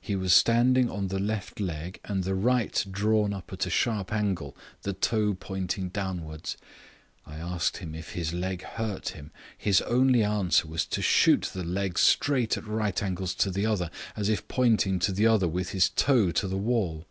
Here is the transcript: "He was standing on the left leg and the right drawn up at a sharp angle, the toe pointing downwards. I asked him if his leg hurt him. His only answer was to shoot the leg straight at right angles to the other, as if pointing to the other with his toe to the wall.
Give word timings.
"He 0.00 0.16
was 0.16 0.32
standing 0.34 0.90
on 0.90 1.06
the 1.06 1.20
left 1.20 1.60
leg 1.60 2.00
and 2.04 2.24
the 2.24 2.34
right 2.34 2.84
drawn 2.90 3.32
up 3.32 3.52
at 3.52 3.66
a 3.66 3.70
sharp 3.70 4.12
angle, 4.12 4.56
the 4.82 4.92
toe 4.94 5.32
pointing 5.32 5.90
downwards. 5.90 6.56
I 7.24 7.36
asked 7.36 7.76
him 7.76 7.94
if 7.94 8.14
his 8.14 8.32
leg 8.32 8.62
hurt 8.62 9.10
him. 9.10 9.30
His 9.56 9.80
only 9.82 10.24
answer 10.24 10.66
was 10.66 10.84
to 10.86 11.02
shoot 11.02 11.50
the 11.52 11.62
leg 11.62 12.00
straight 12.00 12.56
at 12.56 12.66
right 12.66 13.00
angles 13.00 13.32
to 13.36 13.50
the 13.52 13.66
other, 13.66 13.92
as 14.16 14.28
if 14.28 14.48
pointing 14.48 14.98
to 14.98 15.12
the 15.12 15.28
other 15.28 15.46
with 15.46 15.70
his 15.70 15.88
toe 15.90 16.32
to 16.32 16.48
the 16.48 16.58
wall. 16.58 17.06